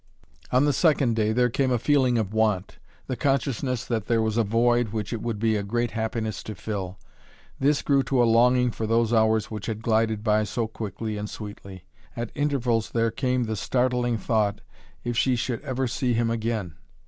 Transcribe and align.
On 0.51 0.65
the 0.65 0.73
second 0.73 1.15
day 1.15 1.31
there 1.31 1.51
came 1.51 1.69
a 1.71 1.77
feeling 1.77 2.17
of 2.17 2.33
want; 2.33 2.79
the 3.05 3.15
consciousness 3.15 3.85
that 3.85 4.07
there 4.07 4.19
was 4.19 4.35
a 4.35 4.43
void 4.43 4.87
which 4.87 5.13
it 5.13 5.21
would 5.21 5.37
be 5.37 5.55
a 5.55 5.61
great 5.61 5.91
happiness 5.91 6.41
to 6.41 6.55
fill. 6.55 6.97
This 7.59 7.83
grew 7.83 8.01
to 8.05 8.23
a 8.23 8.25
longing 8.25 8.71
for 8.71 8.87
those 8.87 9.13
hours 9.13 9.51
which 9.51 9.67
had 9.67 9.83
glided 9.83 10.23
by 10.23 10.43
so 10.43 10.65
quickly 10.65 11.17
and 11.17 11.29
sweetly. 11.29 11.85
At 12.15 12.31
intervals 12.33 12.89
there 12.89 13.11
came 13.11 13.43
the 13.43 13.55
startling 13.55 14.17
thought: 14.17 14.61
if 15.03 15.15
she 15.15 15.35
should 15.35 15.63
never 15.63 15.85
see 15.87 16.15
him 16.15 16.31
again! 16.31 16.77